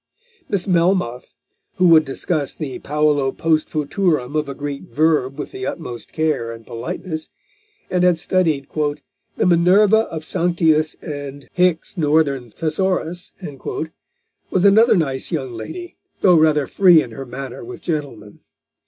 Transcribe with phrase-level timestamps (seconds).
[0.49, 1.35] Miss Melmoth,
[1.75, 6.51] who would discuss the paulo post futurum of a Greek verb with the utmost care
[6.51, 7.29] and politeness,
[7.87, 13.31] and had studied "the Minerva of Sanctius and Hickes' Northern Thesaurus,"
[14.49, 18.39] was another nice young lady, though rather free in her manner with gentlemen.